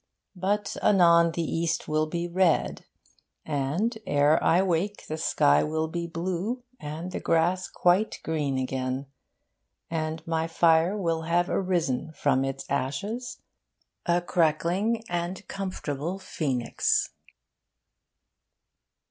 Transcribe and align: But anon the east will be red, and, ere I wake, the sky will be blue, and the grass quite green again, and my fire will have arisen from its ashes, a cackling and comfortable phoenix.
But 0.35 0.77
anon 0.81 1.33
the 1.33 1.43
east 1.43 1.87
will 1.87 2.07
be 2.07 2.27
red, 2.27 2.85
and, 3.45 3.95
ere 4.07 4.43
I 4.43 4.63
wake, 4.63 5.05
the 5.05 5.15
sky 5.15 5.61
will 5.63 5.87
be 5.87 6.07
blue, 6.07 6.63
and 6.79 7.11
the 7.11 7.19
grass 7.19 7.67
quite 7.69 8.17
green 8.23 8.57
again, 8.57 9.05
and 9.91 10.25
my 10.25 10.47
fire 10.47 10.97
will 10.97 11.21
have 11.29 11.51
arisen 11.51 12.13
from 12.13 12.43
its 12.43 12.65
ashes, 12.67 13.43
a 14.07 14.21
cackling 14.23 15.03
and 15.07 15.47
comfortable 15.47 16.17
phoenix. 16.17 17.11